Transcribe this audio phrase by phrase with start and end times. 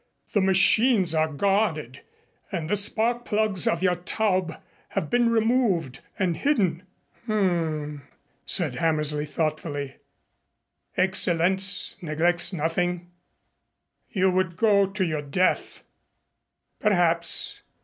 [0.33, 2.01] "The machines are guarded,
[2.51, 4.55] and the spark plugs of your Taube
[4.89, 6.81] have been removed and hidden."
[7.27, 8.01] "H'm,"
[8.43, 9.97] said Hammersley thoughtfully.
[10.97, 13.11] "Excellenz neglects nothing."
[14.11, 15.83] "You would go to your death."
[16.79, 17.61] "Perhaps.